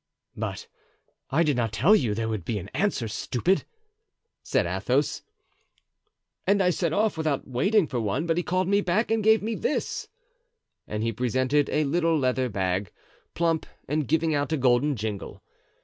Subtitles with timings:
[0.35, 0.65] "But
[1.29, 3.65] I did not tell you there would be an answer, stupid!"
[4.41, 5.21] said Athos.
[6.47, 9.43] "And I set off without waiting for one, but he called me back and gave
[9.43, 10.07] me this;"
[10.87, 12.91] and he presented a little leather bag,
[13.35, 15.43] plump and giving out a golden jingle.